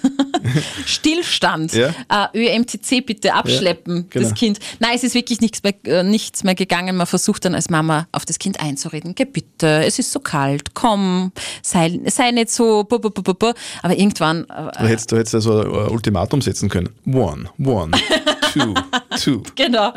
[0.86, 1.72] Stillstand.
[1.74, 1.94] Ja.
[2.32, 4.28] Äh, ÖMTC bitte abschleppen, genau.
[4.28, 4.58] das Kind.
[4.78, 6.96] Nein, es ist wirklich nichts mehr, äh, nichts mehr gegangen.
[6.96, 9.14] Man versucht dann als Mama auf das Kind einzureden.
[9.14, 12.84] Geh bitte, es ist so kalt, komm, sei, sei nicht so.
[12.84, 13.52] Bu, bu, bu.
[13.82, 14.44] Aber irgendwann.
[14.44, 16.90] Äh, Du hättest, du hättest also ein Ultimatum setzen können.
[17.06, 17.92] One, one,
[18.52, 18.74] two,
[19.22, 19.42] two.
[19.56, 19.92] Genau,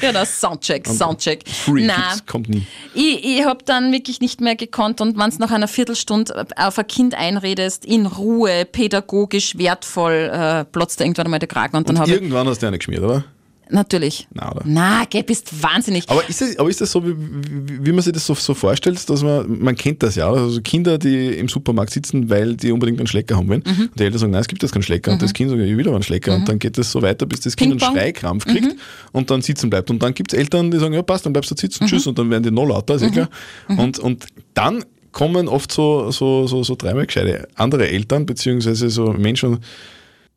[0.00, 1.48] genau, Soundcheck, Soundcheck.
[1.48, 2.66] Free Kids kommt nie.
[2.94, 6.78] ich, ich habe dann wirklich nicht mehr gekonnt und wenn es nach einer Viertelstunde auf
[6.78, 11.98] ein Kind einredest, in Ruhe, pädagogisch, wertvoll, äh, platzt irgendwann einmal der Kragen und dann
[11.98, 13.24] habe ich, Irgendwann hast du eine geschmiert, oder?
[13.70, 14.62] Natürlich, Na, oder?
[14.64, 16.04] na, geh, bist wahnsinnig.
[16.08, 18.54] Aber ist das, aber ist das so, wie, wie, wie man sich das so, so
[18.54, 22.70] vorstellt, dass man, man kennt das ja, also Kinder, die im Supermarkt sitzen, weil die
[22.72, 23.62] unbedingt einen Schlecker haben wollen.
[23.66, 23.82] Mhm.
[23.90, 25.12] Und die Eltern sagen, nein, es gibt jetzt keinen Schlecker.
[25.12, 26.34] Und das Kind sagt, ich will aber einen Schlecker.
[26.34, 27.80] Und dann geht das so weiter, bis das Kind einen.
[27.94, 28.76] Schreikrampf kriegt
[29.12, 29.90] und dann sitzen bleibt.
[29.90, 31.88] Und dann gibt es Eltern, die sagen, ja passt, dann bleibst du sitzen, Mhm.
[31.88, 32.06] tschüss.
[32.06, 33.28] Und dann werden die noch lauter, ist eh klar.
[33.68, 39.12] Und, und dann kommen oft so, so, so, so dreimal gescheite andere Eltern, beziehungsweise so
[39.14, 39.60] Menschen,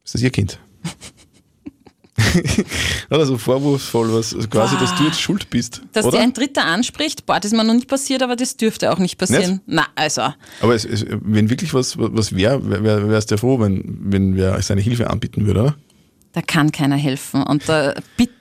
[0.05, 0.57] ist das ihr Kind?
[3.09, 5.81] Oder so vorwurfsvoll, was also quasi, dass du jetzt schuld bist.
[5.93, 6.17] Dass oder?
[6.17, 8.99] dir ein Dritter anspricht, boah, das ist mir noch nicht passiert, aber das dürfte auch
[8.99, 9.61] nicht passieren.
[9.65, 13.59] Na, also, Aber es, es, wenn wirklich was, was wäre, wär, wärst du ja froh,
[13.59, 15.75] wenn, wenn wer seine Hilfe anbieten würde, oder?
[16.33, 17.43] da kann keiner helfen.
[17.43, 18.33] Und da bitte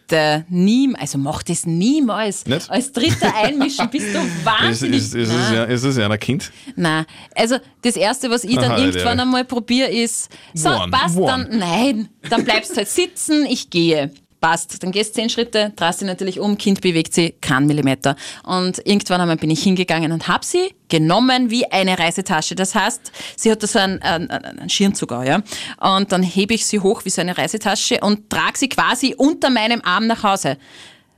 [0.49, 2.47] nie, also mach das niemals.
[2.47, 2.71] Nicht?
[2.71, 4.99] Als Dritter einmischen, bist du Ist, wahnsinnig.
[4.99, 5.55] ist, ist, es Nein.
[5.55, 6.51] ja, ist es ja ein Kind?
[6.77, 9.23] Nein, also das Erste, was ich dann Aha, irgendwann ja.
[9.25, 11.27] einmal probiere, ist, so, One, passt one.
[11.27, 14.11] dann, nein, dann bleibst halt sitzen, ich gehe.
[14.41, 18.15] Passt, dann gehst zehn Schritte, drehst dich natürlich um, Kind bewegt sie keinen Millimeter.
[18.45, 22.55] Und irgendwann einmal bin ich hingegangen und habe sie genommen wie eine Reisetasche.
[22.55, 25.43] Das heißt, sie hat da so einen, einen, einen Schirnzug auch, ja.
[25.81, 29.51] Und dann hebe ich sie hoch wie so eine Reisetasche und trage sie quasi unter
[29.51, 30.57] meinem Arm nach Hause.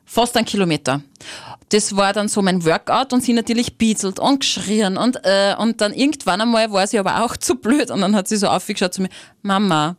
[0.07, 1.03] Fast einen Kilometer.
[1.69, 5.81] Das war dann so mein Workout und sie natürlich bietzelt und geschrien und, äh, und
[5.81, 8.93] dann irgendwann einmal war sie aber auch zu blöd und dann hat sie so aufgeschaut
[8.93, 9.09] zu mir,
[9.43, 9.97] Mama,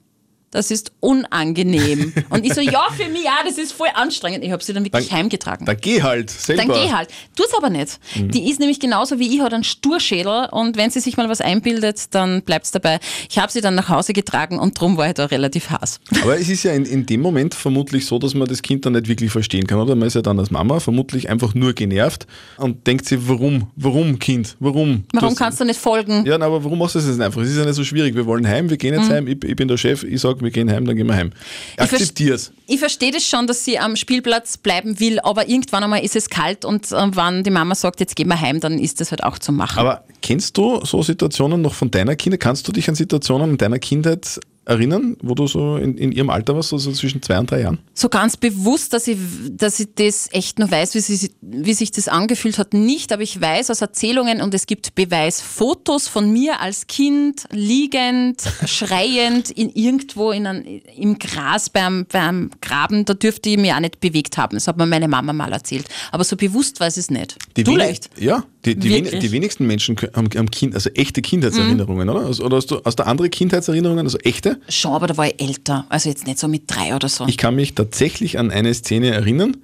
[0.51, 2.13] das ist unangenehm.
[2.29, 4.43] Und ich so, ja, für mich, ja, das ist voll anstrengend.
[4.43, 5.65] Ich habe sie dann wirklich Dann- heimgetragen.
[5.65, 6.63] Dann geh halt selber.
[6.65, 7.09] Dann geh halt.
[7.35, 7.99] Tu's aber nicht.
[8.15, 8.31] Mhm.
[8.31, 11.41] Die ist nämlich genauso wie ich, hat einen Sturschädel und wenn sie sich mal was
[11.41, 12.99] einbildet, dann bleibt's dabei.
[13.29, 15.99] Ich habe sie dann nach Hause getragen und drum war ich da relativ heiß.
[16.23, 18.93] Aber es ist ja in, in dem Moment vermutlich so, dass man das Kind dann
[18.93, 19.95] nicht wirklich verstehen kann, oder?
[19.95, 23.67] Man ist ja dann als Mama vermutlich einfach nur genervt und denkt sich, warum?
[23.75, 24.55] Warum, Kind?
[24.59, 25.05] Warum?
[25.13, 26.25] Warum hast- kannst du nicht folgen?
[26.25, 27.41] Ja, na, aber warum machst du das jetzt nicht einfach?
[27.41, 28.15] Es ist ja nicht so schwierig.
[28.15, 29.01] Wir wollen heim, wir gehen Mhm.
[29.01, 31.15] jetzt heim, ich, ich bin der Chef, ich sage, wir gehen heim, dann gehen wir
[31.15, 31.31] heim.
[31.77, 32.51] vers- Akzeptier's.
[32.67, 36.29] Ich verstehe das schon, dass sie am Spielplatz bleiben will, aber irgendwann einmal ist es
[36.29, 39.23] kalt und äh, wenn die Mama sagt, jetzt gehen wir heim, dann ist das halt
[39.23, 39.79] auch zu machen.
[39.79, 42.39] Aber kennst du so Situationen noch von deiner Kindheit?
[42.41, 46.29] Kannst du dich an Situationen in deiner Kindheit erinnern, wo du so in, in ihrem
[46.29, 47.79] Alter warst, so, so zwischen zwei und drei Jahren?
[47.93, 49.17] so ganz bewusst, dass ich,
[49.51, 53.21] dass ich das echt nur weiß, wie, sie, wie sich das angefühlt hat, nicht, aber
[53.21, 59.69] ich weiß aus Erzählungen und es gibt Beweisfotos von mir als Kind liegend, schreiend in
[59.69, 64.37] irgendwo in ein, im Gras beim, beim Graben, da dürfte ich mich auch nicht bewegt
[64.37, 64.55] haben.
[64.55, 65.87] Das hat mir meine Mama mal erzählt.
[66.11, 67.37] Aber so bewusst weiß ich es nicht.
[67.57, 68.09] Die du leicht.
[68.17, 72.25] Ja, die, die, wen, die wenigsten Menschen haben, haben kind, also echte Kindheitserinnerungen, oder?
[72.27, 74.59] Also, oder hast du, hast du andere Kindheitserinnerungen, also echte?
[74.69, 75.85] Schon, aber da war ich älter.
[75.89, 77.25] Also jetzt nicht so mit drei oder so.
[77.27, 79.57] Ich kann mich tatsächlich an eine Szene erinnern.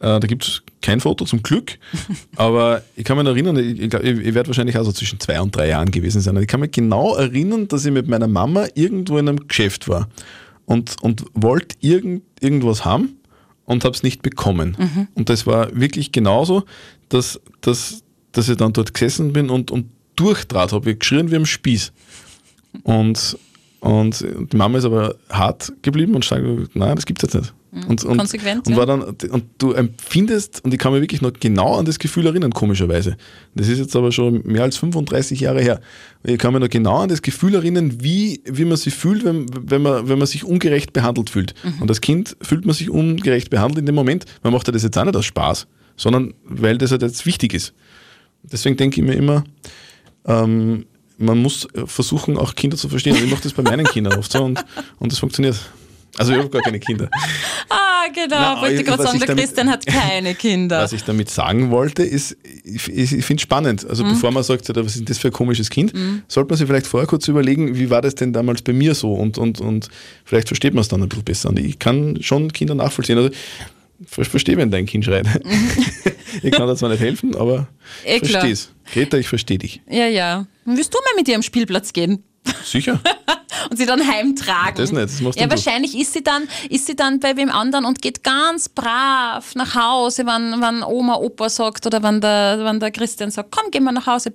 [0.00, 1.78] Äh, da gibt es kein Foto zum Glück,
[2.36, 5.54] aber ich kann mich erinnern, ich, ich, ich, werde wahrscheinlich auch so zwischen zwei und
[5.54, 6.34] drei Jahren gewesen sein.
[6.38, 10.08] Ich kann mich genau erinnern, dass ich mit meiner Mama irgendwo in einem Geschäft war
[10.64, 13.18] und, und wollte irgend, irgendwas haben
[13.66, 15.08] und habe es nicht bekommen.
[15.14, 16.64] Und das war wirklich genauso,
[17.10, 21.36] dass, dass, dass ich dann dort gesessen bin und, und durchdraht habe, ich geschrien wie
[21.36, 21.92] am Spieß.
[22.82, 23.36] Und,
[23.80, 26.42] und die Mama ist aber hart geblieben und sagt,
[26.74, 27.54] nein, das gibt es jetzt nicht.
[27.88, 31.32] Und, und, Konsequent, und, war dann, und du empfindest, und ich kann mich wirklich noch
[31.32, 33.16] genau an das Gefühl erinnern, komischerweise.
[33.54, 35.80] Das ist jetzt aber schon mehr als 35 Jahre her.
[36.22, 39.46] Ich kann mich noch genau an das Gefühl erinnern, wie, wie man sich fühlt, wenn,
[39.58, 41.54] wenn, man, wenn man sich ungerecht behandelt fühlt.
[41.64, 41.80] Mhm.
[41.80, 44.26] Und als Kind fühlt man sich ungerecht behandelt in dem Moment.
[44.42, 45.66] Man macht ja das jetzt auch nicht aus Spaß.
[45.96, 47.72] sondern weil das halt jetzt wichtig ist.
[48.42, 49.44] Deswegen denke ich mir immer,
[50.26, 50.86] ähm,
[51.18, 53.16] man muss versuchen, auch Kinder zu verstehen.
[53.16, 54.64] Und ich mache das bei meinen Kindern oft so und,
[54.98, 55.56] und das funktioniert.
[56.18, 57.08] Also ich habe gar keine Kinder.
[57.68, 58.36] Ah, genau.
[58.36, 60.80] Na, wollte ich gerade sagen, der damit- Christian hat keine Kinder.
[60.82, 63.88] Was ich damit sagen wollte, ist, ich, ich, finde es spannend.
[63.88, 65.92] Also bevor man sagt, was ist denn das für ein komisches Kind,
[66.26, 69.14] sollte man sich vielleicht vorher kurz überlegen, wie war das denn damals bei mir so
[69.14, 69.88] und, und, und
[70.24, 71.48] vielleicht versteht man es dann ein bisschen besser.
[71.50, 73.18] Und ich kann schon Kinder nachvollziehen.
[73.18, 73.30] Also
[74.18, 75.26] ich verstehe, wenn dein Kind schreit.
[76.42, 77.68] ich kann da zwar nicht helfen, aber
[78.04, 78.42] Eh, ich klar.
[78.42, 78.72] verstehe es.
[78.92, 79.80] Greta, ich verstehe dich.
[79.88, 80.46] Ja, ja.
[80.64, 82.22] Willst du mal mit ihr am Spielplatz gehen?
[82.64, 83.00] Sicher?
[83.70, 84.76] und sie dann heimtragen.
[84.76, 85.50] Das nicht, das machst ja, du.
[85.50, 89.74] wahrscheinlich ist sie, dann, ist sie dann bei wem anderen und geht ganz brav nach
[89.74, 93.84] Hause, wenn, wenn Oma, Opa sagt oder wenn der, wenn der Christian sagt, komm, gehen
[93.84, 94.32] wir nach Hause.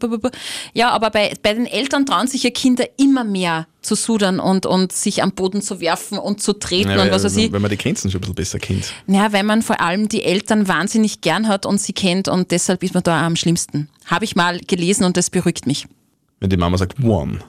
[0.73, 4.65] Ja, aber bei, bei den Eltern trauen sich ja Kinder immer mehr zu sudern und,
[4.65, 7.51] und sich am Boden zu werfen und zu treten Ja, und was weiß ich.
[7.51, 8.93] wenn man die Grenzen schon ein bisschen besser kennt.
[9.07, 12.83] Ja, weil man vor allem die Eltern wahnsinnig gern hat und sie kennt und deshalb
[12.83, 13.89] ist man da am schlimmsten.
[14.05, 15.87] Habe ich mal gelesen und das beruhigt mich.
[16.39, 17.39] Wenn die Mama sagt, one,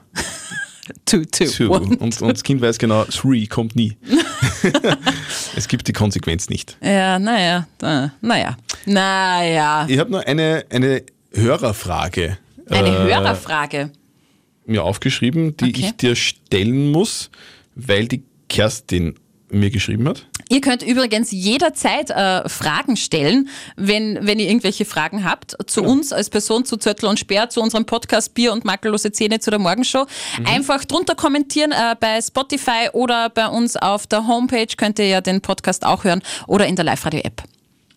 [1.05, 1.71] Two, two, two.
[1.71, 3.97] Und, und das Kind weiß genau, three kommt nie.
[5.55, 6.77] es gibt die Konsequenz nicht.
[6.83, 9.85] Ja, naja, da- naja, naja.
[9.89, 12.37] Ich habe nur eine, eine Hörerfrage
[12.69, 13.91] Eine äh, Hörerfrage.
[14.65, 15.81] mir aufgeschrieben, die Okay.
[15.85, 17.29] ich dir stellen muss,
[17.75, 19.15] weil die Kerstin
[19.51, 20.25] mir geschrieben hat.
[20.49, 26.11] Ihr könnt übrigens jederzeit äh, Fragen stellen, wenn, wenn ihr irgendwelche Fragen habt, zu uns
[26.11, 29.59] als Person, zu Zöttl und Speer, zu unserem Podcast Bier und makellose Zähne zu der
[29.59, 30.05] Morgenshow.
[30.45, 35.21] Einfach drunter kommentieren äh, bei Spotify oder bei uns auf der Homepage könnt ihr ja
[35.21, 37.43] den Podcast auch hören oder in der Live-Radio-App.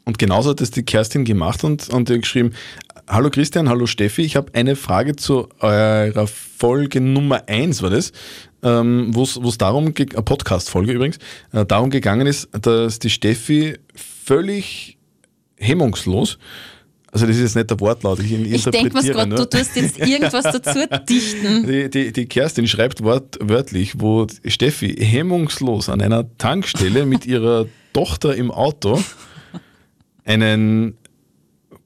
[0.04, 2.52] Und genauso hat das die Kerstin gemacht und, und ihr geschrieben,
[3.08, 8.12] hallo Christian, hallo Steffi, ich habe eine Frage zu eurer Folge Nummer 1 war das,
[8.62, 11.18] ähm, wo es darum, eine Podcast-Folge übrigens,
[11.52, 14.98] äh, darum gegangen ist, dass die Steffi völlig
[15.56, 16.38] hemmungslos,
[17.12, 19.98] also das ist jetzt nicht der Wortlaut, ich, Ich denke mir gerade, du tust jetzt
[19.98, 21.66] irgendwas dazu dichten.
[21.66, 28.34] Die, die, die Kerstin schreibt wortwörtlich, wo Steffi hemmungslos an einer Tankstelle mit ihrer Tochter
[28.34, 28.98] im Auto
[30.24, 30.96] einen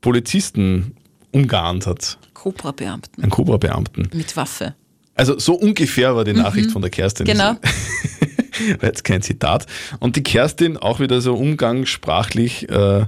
[0.01, 0.95] Polizisten
[1.33, 4.11] umgarnt hat, Cobra-Beamten einen Cobra-Beamten.
[4.15, 4.77] mit Waffe.
[5.17, 7.27] Also so ungefähr war die Nachricht von der Kerstin.
[7.27, 7.31] Mhm.
[7.33, 7.57] Genau.
[8.81, 9.67] War jetzt kein Zitat.
[10.01, 13.05] Und die Kerstin, auch wieder so umgangssprachlich äh,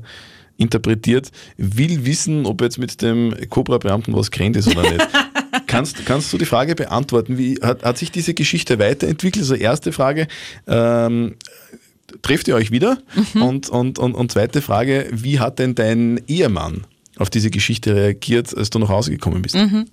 [0.59, 5.09] interpretiert, will wissen, ob jetzt mit dem Cobra-Beamten was gerannt ist oder nicht.
[5.67, 7.39] kannst, kannst du die Frage beantworten?
[7.39, 9.43] Wie hat, hat sich diese Geschichte weiterentwickelt?
[9.43, 10.27] Also erste Frage,
[10.67, 11.37] ähm,
[12.23, 12.99] trefft ihr euch wieder?
[13.35, 13.43] Mhm.
[13.43, 18.57] Und, und, und, und zweite Frage, wie hat denn dein Ehemann auf diese Geschichte reagiert,
[18.57, 19.55] als du nach Hause gekommen bist?
[19.55, 19.87] Mhm.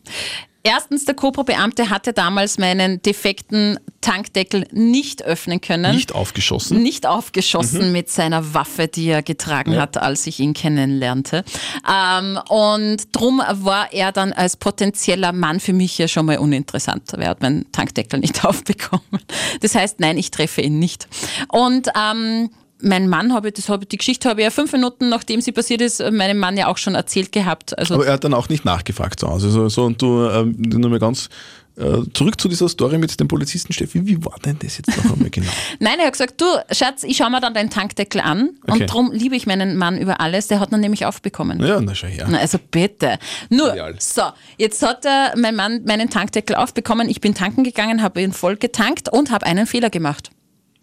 [0.68, 5.94] Erstens, der Cobra-Beamte hatte damals meinen defekten Tankdeckel nicht öffnen können.
[5.94, 6.82] Nicht aufgeschossen?
[6.82, 11.44] Nicht aufgeschossen mit seiner Waffe, die er getragen hat, als ich ihn kennenlernte.
[11.88, 17.14] Ähm, und drum war er dann als potenzieller Mann für mich ja schon mal uninteressant.
[17.14, 19.22] Er hat meinen Tankdeckel nicht aufbekommen.
[19.62, 21.08] Das heißt, nein, ich treffe ihn nicht.
[21.50, 22.50] Und ähm,
[22.86, 25.52] mein Mann habe ich, das habe, die Geschichte habe ich ja fünf Minuten, nachdem sie
[25.52, 27.78] passiert ist, meinem Mann ja auch schon erzählt gehabt.
[27.78, 29.50] Also Aber er hat dann auch nicht nachgefragt zu Hause.
[29.50, 31.30] So, so und du, ähm, nur mal ganz
[31.78, 34.06] äh, zurück zu dieser Story mit dem Polizisten Steffi.
[34.06, 35.50] Wie war denn das jetzt noch einmal genau?
[35.80, 38.72] Nein, er hat gesagt, du Schatz, ich schaue mir dann deinen Tankdeckel an Okay.
[38.84, 40.48] und darum liebe ich meinen Mann über alles.
[40.48, 41.62] Der hat ihn nämlich aufbekommen.
[41.62, 42.28] Ja, na schau her.
[42.30, 43.18] Na, also bitte.
[43.50, 43.96] Nur, Ideal.
[44.00, 44.22] so,
[44.58, 47.10] jetzt hat er, mein Mann meinen Tankdeckel aufbekommen.
[47.10, 50.30] Ich bin tanken gegangen, habe ihn voll getankt und habe einen Fehler gemacht.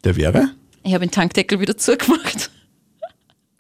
[0.04, 0.50] Der wäre?
[0.84, 2.50] Ich habe den Tankdeckel wieder zugemacht.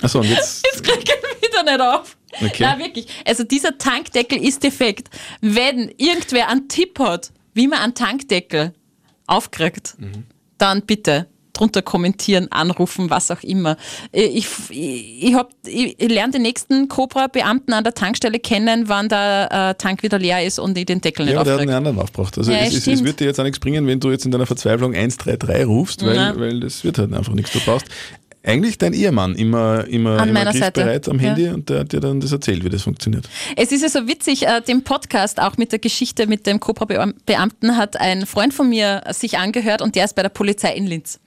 [0.02, 0.64] Achso, und jetzt.
[0.72, 1.00] Jetzt kriege
[1.40, 2.16] ich wieder nicht auf.
[2.34, 2.56] Okay.
[2.60, 3.06] Na wirklich.
[3.24, 5.08] Also dieser Tankdeckel ist defekt.
[5.40, 8.72] Wenn irgendwer einen Tipp hat, wie man einen Tankdeckel
[9.26, 10.24] aufkriegt, Mhm.
[10.58, 13.76] dann bitte drunter kommentieren, anrufen, was auch immer.
[14.10, 19.08] Ich, ich, ich, hab, ich, ich lerne den nächsten Cobra-Beamten an der Tankstelle kennen, wann
[19.08, 21.60] der äh, Tank wieder leer ist und ich den Deckel nicht Ja, aber der hat
[21.60, 22.38] einen anderen aufgebracht.
[22.38, 24.30] Also Ja, es, es, es wird dir jetzt auch nichts bringen, wenn du jetzt in
[24.30, 27.52] deiner Verzweiflung 133 rufst, weil, weil das wird halt einfach nichts.
[27.52, 27.86] Du brauchst
[28.44, 31.28] eigentlich dein Ehemann immer, immer, An immer griffbereit am Ja.
[31.28, 33.28] Handy und der hat dir dann das erzählt, wie das funktioniert.
[33.56, 37.76] Es ist ja so witzig, äh, den Podcast auch mit der Geschichte mit dem Cobra-Beamten
[37.76, 41.20] hat ein Freund von mir sich angehört und der ist bei der Polizei in Linz.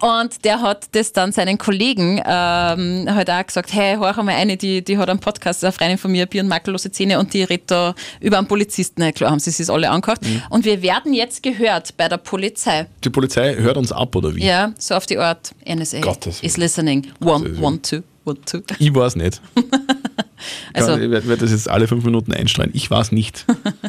[0.00, 4.56] Und der hat das dann seinen Kollegen ähm, halt auch gesagt, hey, hör mal eine,
[4.56, 7.42] die, die hat einen Podcast, eine Freundin von mir, Bier und makellose Zähne und die
[7.44, 9.00] redet da über einen Polizisten.
[9.00, 10.20] Na klar, haben sie sich alle angehört.
[10.50, 12.86] Und wir werden jetzt gehört bei der Polizei.
[13.04, 14.44] Die Polizei hört uns ab, oder wie?
[14.44, 17.06] Ja, so auf die Art, NSA Gottes is listening.
[17.20, 18.60] One, Gottes one, two, one, two.
[18.78, 19.40] Ich weiß nicht.
[20.72, 22.70] Also- ich werde werd das jetzt alle fünf Minuten einstreuen.
[22.72, 23.44] Ich weiß nicht.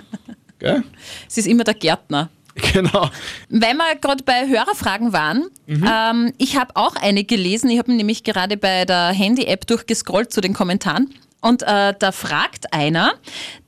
[0.60, 0.84] Gell?
[1.28, 2.30] Es ist immer der Gärtner.
[2.74, 3.10] Genau.
[3.50, 7.70] Weil wir gerade bei Hörerfragen waren, ähm, ich habe auch eine gelesen.
[7.70, 11.14] Ich habe nämlich gerade bei der Handy-App durchgescrollt zu den Kommentaren.
[11.42, 13.14] Und äh, da fragt einer,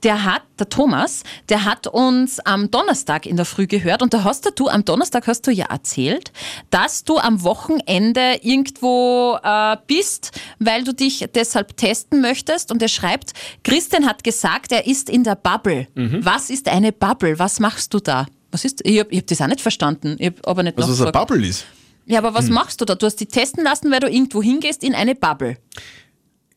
[0.03, 4.25] der hat, der Thomas, der hat uns am Donnerstag in der Früh gehört und da
[4.25, 6.33] hast du, am Donnerstag hast du ja erzählt,
[6.69, 12.89] dass du am Wochenende irgendwo äh, bist, weil du dich deshalb testen möchtest und er
[12.89, 13.31] schreibt,
[13.63, 15.87] Christian hat gesagt, er ist in der Bubble.
[15.95, 17.39] Was ist eine Bubble?
[17.39, 18.25] Was machst du da?
[18.51, 20.17] Was ist, ich habe hab das auch nicht verstanden.
[20.19, 21.11] Ich hab aber nicht Was das eine.
[21.11, 21.65] Bubble ist.
[22.05, 22.95] Ja, aber was machst du da?
[22.95, 25.57] Du hast dich testen lassen, weil du irgendwo hingehst in eine Bubble.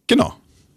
[0.08, 0.34] Genau.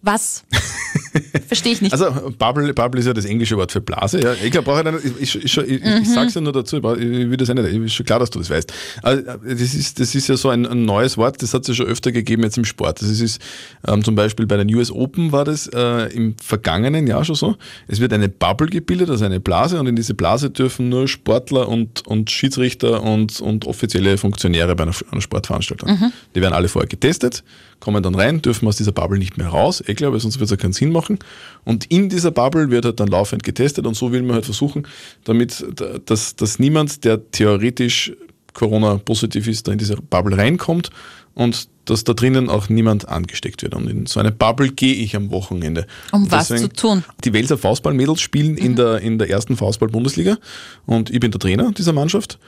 [0.07, 0.41] Was?
[1.47, 1.91] Verstehe ich nicht.
[1.93, 4.21] Also Bubble, Bubble ist ja das englische Wort für Blase.
[4.21, 4.33] Ja.
[4.43, 6.01] Ich glaube, brauche ich, ich, ich, ich, Mhm.
[6.01, 8.05] ich sage es ja nur dazu, ich, brauch- ich will das ja nicht, ist schon
[8.05, 8.71] klar, dass du das weißt.
[9.03, 11.73] Also, das, ist, das ist ja so ein, ein neues Wort, das hat es ja
[11.75, 13.01] schon öfter gegeben jetzt im Sport.
[13.01, 13.39] Das ist
[13.87, 17.55] ähm, zum Beispiel bei den US Open war das äh, im vergangenen Jahr schon so.
[17.87, 21.67] Es wird eine Bubble gebildet, also eine Blase und in diese Blase dürfen nur Sportler
[21.69, 26.11] und, und Schiedsrichter und, und offizielle Funktionäre bei einer, einer Sportveranstaltung.
[26.35, 27.43] Die werden alle vorher getestet,
[27.79, 30.45] kommen dann rein, dürfen aus dieser Bubble nicht mehr raus, eh klar, weil sonst wird
[30.45, 31.16] es ja keinen Sinn machen.
[31.63, 34.87] Und in dieser Bubble wird halt dann laufend getestet und so will man halt versuchen,
[35.25, 35.65] damit,
[36.05, 38.13] dass, dass niemand, der theoretisch
[38.53, 40.89] Corona-positiv ist, da in diese Bubble reinkommt
[41.35, 43.75] und dass da drinnen auch niemand angesteckt wird.
[43.75, 45.85] Und in so eine Bubble gehe ich am Wochenende.
[46.11, 47.03] Um Und was zu tun?
[47.23, 50.37] Die Welser Faustball-Mädels spielen in, der, in der ersten Faustball-Bundesliga
[50.85, 52.39] und ich bin der Trainer dieser Mannschaft.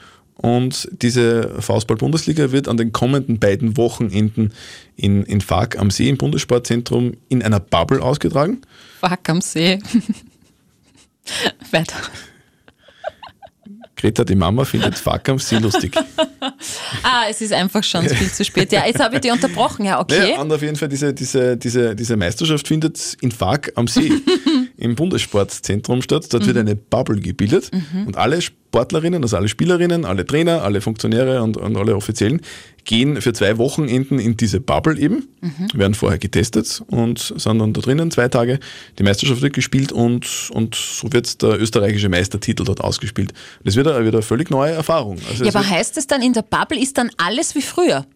[0.42, 4.52] Und diese Faustball-Bundesliga wird an den kommenden beiden Wochenenden
[4.96, 8.62] in, in Fag am See im Bundessportzentrum in einer Bubble ausgetragen.
[9.00, 9.78] Fuck am See.
[11.70, 11.96] Weiter.
[13.96, 15.94] Greta, die Mama, findet Fag am See lustig.
[17.02, 18.72] Ah, es ist einfach schon viel zu spät.
[18.72, 19.84] Ja, jetzt habe ich dich unterbrochen.
[19.84, 20.32] Ja, okay.
[20.32, 24.10] Ja, und auf jeden Fall, diese, diese, diese, diese Meisterschaft findet in Fag am See
[24.80, 26.26] im Bundessportzentrum statt.
[26.32, 27.70] Dort wird eine Bubble gebildet
[28.06, 32.40] und alle Sportlerinnen, also alle Spielerinnen, alle Trainer, alle Funktionäre und, und alle Offiziellen
[32.84, 35.28] gehen für zwei Wochenenden in diese Bubble eben,
[35.74, 38.58] werden vorher getestet und sind dann da drinnen zwei Tage.
[38.98, 43.32] Die Meisterschaft wird gespielt und, und so wird der österreichische Meistertitel dort ausgespielt.
[43.64, 45.18] Das wird eine, wird eine völlig neue Erfahrung.
[45.28, 48.06] Also Ja, aber heißt es dann, in der Bubble ist dann alles wie früher?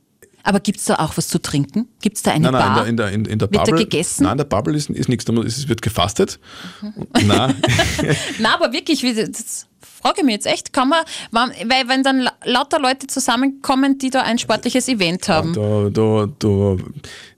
[0.45, 1.89] Aber gibt es da auch was zu trinken?
[2.03, 2.87] Gibt es da eine Nein, nein, Bar?
[2.87, 3.85] in der, in der, in der Wird da Bubble.
[3.85, 4.25] gegessen?
[4.25, 5.25] Nein, in der Bubble ist, ist nichts.
[5.29, 6.39] Es wird gefastet.
[6.83, 7.07] Mhm.
[7.27, 7.55] Nein,
[8.39, 12.35] Na, aber wirklich, das frage ich mich jetzt echt, kann man, weil wenn dann la-
[12.45, 15.55] lauter Leute zusammenkommen, die da ein sportliches Event haben.
[15.55, 16.77] da, da, da,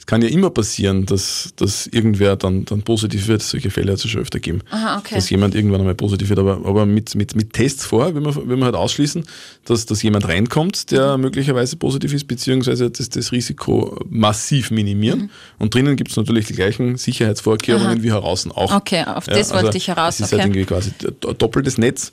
[0.06, 3.42] kann ja immer passieren, dass, dass irgendwer dann, dann positiv wird.
[3.42, 4.60] Solche Fälle hat es schon öfter gegeben.
[4.70, 5.16] Aha, okay.
[5.16, 6.38] Dass jemand irgendwann einmal positiv wird.
[6.38, 9.24] Aber, aber mit, mit, mit Tests vorher will man, will man halt ausschließen,
[9.64, 11.22] dass, dass jemand reinkommt, der Mhm.
[11.22, 15.22] möglicherweise positiv ist, beziehungsweise das, das Risiko massiv minimieren.
[15.22, 15.30] Mhm.
[15.58, 18.72] Und drinnen gibt es natürlich die gleichen Sicherheitsvorkehrungen wie heraus auch.
[18.74, 20.42] Okay, auf das wollte ich heraus, Es ist okay.
[20.42, 22.12] halt irgendwie quasi doppeltes Netz,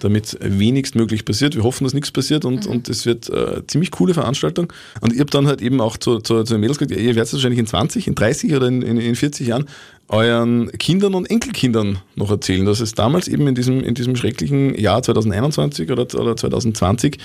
[0.00, 1.54] damit wenigstmöglich passiert.
[1.56, 4.72] Wir hoffen, dass nichts passiert und, und es wird äh, ziemlich coole Veranstaltung.
[5.00, 7.33] Und ich habe dann halt eben auch zu, zu, zu den Mädels gesagt, ihr werdet
[7.34, 9.66] wahrscheinlich in 20, in 30 oder in, in, in 40 Jahren
[10.08, 14.74] euren Kindern und Enkelkindern noch erzählen, dass es damals eben in diesem, in diesem schrecklichen
[14.78, 17.18] Jahr 2021 oder, oder 2020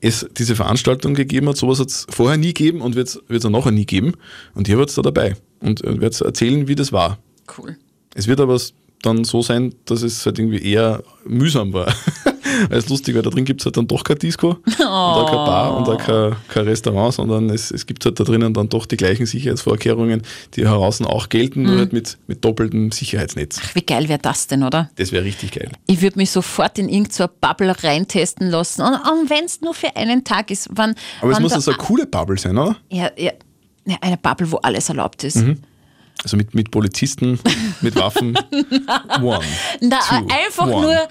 [0.00, 1.56] es diese Veranstaltung gegeben hat.
[1.56, 4.14] Sowas hat es vorher nie gegeben und wird es auch nachher nie geben.
[4.54, 7.18] Und ihr wart da dabei und werdet erzählen, wie das war.
[7.56, 7.76] Cool.
[8.14, 8.60] Es wird aber
[9.02, 11.94] dann so sein, dass es halt irgendwie eher mühsam war.
[12.70, 15.44] Als lustig, weil da drin gibt es halt dann doch kein Disco und auch kein
[15.44, 18.86] Bar und auch kein, kein Restaurant, sondern es, es gibt halt da drinnen dann doch
[18.86, 20.22] die gleichen Sicherheitsvorkehrungen,
[20.54, 23.60] die heraus auch gelten, nur halt mit, mit doppeltem Sicherheitsnetz.
[23.62, 24.90] Ach, wie geil wäre das denn, oder?
[24.96, 25.70] Das wäre richtig geil.
[25.86, 28.82] Ich würde mich sofort in irgendeine Bubble reintesten lassen.
[28.82, 30.68] Und, und wenn es nur für einen Tag ist.
[30.72, 32.76] Wann, Aber es wann muss da- also eine coole Bubble sein, oder?
[32.90, 33.32] ja, ja,
[33.86, 35.44] ja, eine Bubble, wo alles erlaubt ist.
[36.22, 37.38] Also mit, mit Polizisten,
[37.82, 38.36] mit Waffen.
[39.22, 39.44] One.
[39.80, 40.80] Na, two, einfach one.
[40.80, 40.94] nur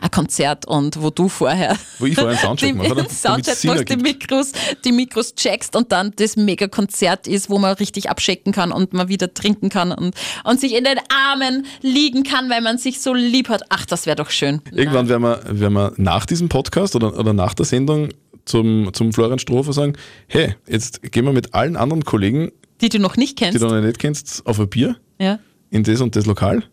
[0.00, 3.08] ein Konzert und wo du vorher Wo ich vorher einen Soundcheck mache, oder?
[3.10, 3.96] Soundcheck machst, die.
[3.96, 4.52] Mikros,
[4.84, 9.08] die Mikros checkst und dann das Mega-Konzert ist, wo man richtig abschicken kann und man
[9.08, 10.14] wieder trinken kann und,
[10.44, 13.62] und sich in den Armen liegen kann, weil man sich so lieb hat.
[13.70, 14.60] Ach, das wäre doch schön.
[14.70, 18.10] Irgendwann werden wir, werden wir nach diesem Podcast oder, oder nach der Sendung
[18.44, 19.94] zum, zum Florian Strofer sagen,
[20.26, 22.50] hey, jetzt gehen wir mit allen anderen Kollegen,
[22.82, 23.62] Die du noch nicht die kennst.
[23.62, 25.38] du noch nicht kennst, auf ein Bier ja.
[25.70, 26.64] in das und das Lokal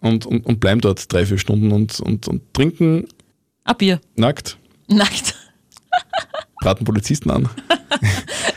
[0.00, 3.06] und, und, und bleiben dort drei, vier Stunden und, und, und trinken
[3.64, 4.00] Ein Bier.
[4.16, 5.34] nackt, Nackt.
[6.60, 7.48] braten Polizisten an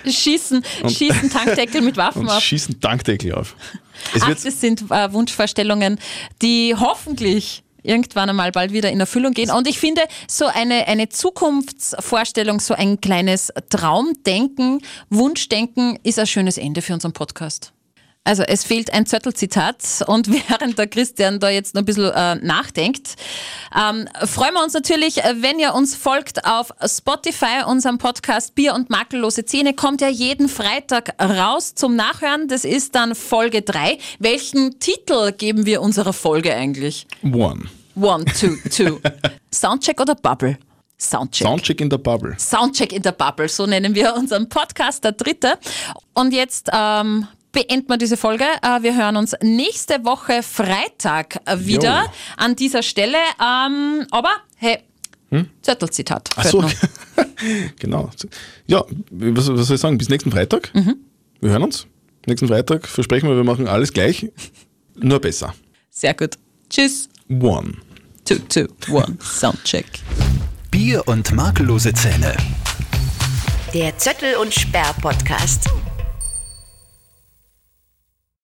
[0.06, 2.41] Schießen, schießen Tankdeckel mit Waffen auf.
[2.41, 3.56] schießen Tankdeckel auf.
[4.13, 5.98] Es Ach, wird, das sind äh, Wunschvorstellungen,
[6.41, 9.52] die hoffentlich irgendwann einmal bald wieder in Erfüllung gehen.
[9.52, 16.58] Und ich finde, so eine, eine Zukunftsvorstellung, so ein kleines Traumdenken, Wunschdenken ist ein schönes
[16.58, 17.74] Ende für unseren Podcast.
[18.26, 22.36] Also es fehlt ein Zöttelzitat und während der Christian da jetzt noch ein bisschen äh,
[22.36, 23.16] nachdenkt,
[23.76, 28.90] ähm, freuen wir uns natürlich, wenn ihr uns folgt auf Spotify, unserem Podcast Bier und
[28.90, 32.48] makellose Zähne, kommt ja jeden Freitag raus zum Nachhören.
[32.48, 33.98] Das ist dann Folge 3.
[34.20, 37.06] Welchen Titel geben wir unserer Folge eigentlich?
[37.24, 37.64] One.
[37.96, 39.00] One, two, two.
[39.54, 40.58] Soundcheck oder Bubble?
[40.98, 41.48] Soundcheck.
[41.48, 42.36] Soundcheck in der Bubble.
[42.40, 45.60] Soundcheck in der Bubble, so nennen wir unseren Podcast, der dritte.
[46.14, 48.44] Und jetzt ähm, beenden wir diese Folge.
[48.62, 52.10] Äh, wir hören uns nächste Woche Freitag wieder Jo.
[52.36, 53.18] an dieser Stelle.
[53.39, 54.80] Ähm, aber hey,
[55.62, 56.30] Zettelzitat.
[56.36, 56.63] Ach so,
[57.80, 58.12] genau.
[58.68, 59.98] Ja, was, was soll ich sagen?
[59.98, 60.72] Bis nächsten Freitag.
[61.39, 61.88] Wir hören uns.
[62.26, 64.30] Nächsten Freitag versprechen wir, wir machen alles gleich,
[64.96, 65.54] nur besser.
[65.89, 66.36] Sehr gut.
[66.70, 67.10] Tschüss.
[67.30, 67.74] One.
[68.26, 69.18] Two, two, one.
[69.22, 69.86] Soundcheck.
[70.72, 72.36] Bier und makellose Zähne.
[73.74, 75.68] Der Zöttel und Sperr Podcast.